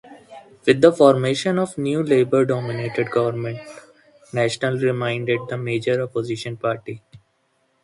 [0.65, 3.59] With the formation of a new Labour-dominated Government,
[4.33, 7.03] National remained the major Opposition party.